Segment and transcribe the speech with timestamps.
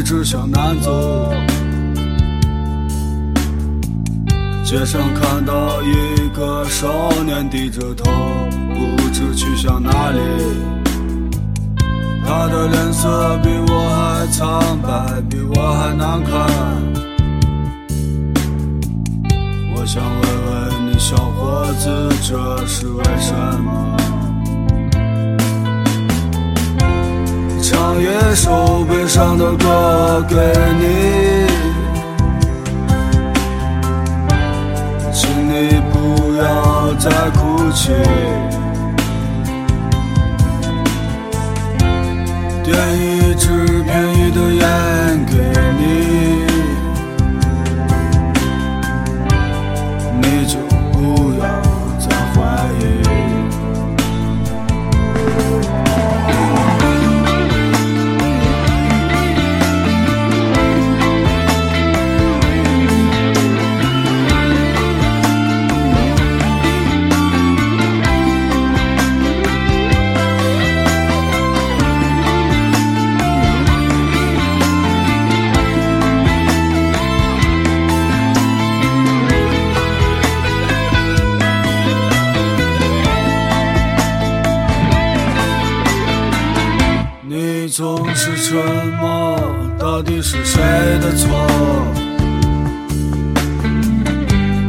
[0.00, 1.30] 一直向南走。
[4.64, 8.10] 街上看到一个少年低着头，
[8.72, 10.18] 不知去向哪里。
[12.24, 16.32] 他的脸色比我还苍白，比我还难看。
[19.76, 23.96] 我想问问你，小伙子，这是为什么？
[27.62, 28.59] 唱一首
[29.10, 30.36] 悲伤的歌给
[30.78, 31.44] 你，
[35.12, 37.90] 请你不要再哭泣。
[87.70, 88.58] 总是沉
[89.00, 89.38] 默，
[89.78, 90.60] 到底是谁
[91.00, 91.28] 的错？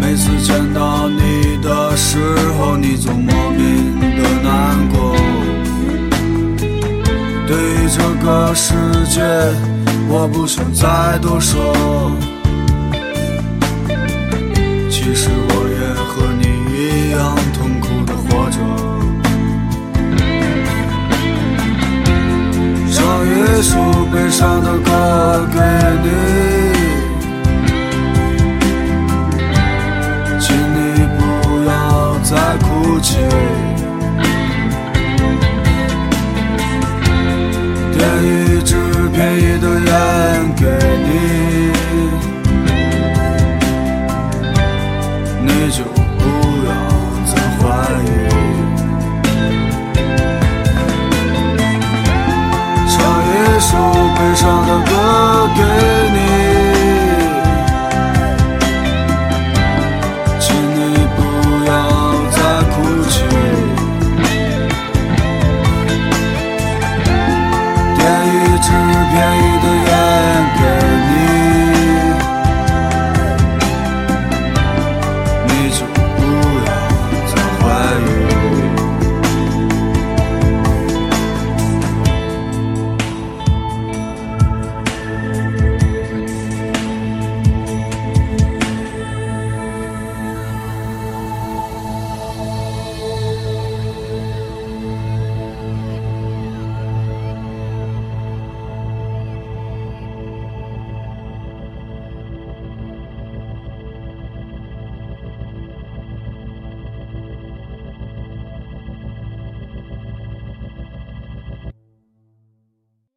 [0.00, 2.16] 每次见到你的时
[2.58, 5.14] 候，你总莫名的难过。
[7.46, 8.74] 对于这个世
[9.10, 9.20] 界，
[10.08, 12.10] 我不想再多说。
[14.88, 15.65] 其实我
[23.56, 24.95] 唱一首悲伤的歌
[54.38, 55.60] 唱的歌给
[56.12, 56.18] 你，
[60.38, 60.78] 请你
[61.16, 61.18] 不
[61.66, 61.70] 要
[62.30, 62.38] 再
[62.70, 62.74] 哭
[63.08, 63.14] 泣。
[67.96, 67.98] 点
[68.28, 68.68] 一支
[69.10, 69.42] 便宜